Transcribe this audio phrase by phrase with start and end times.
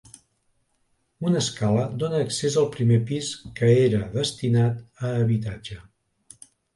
[1.27, 5.79] Una escala dóna accés al primer pis que era destinat a habitatge.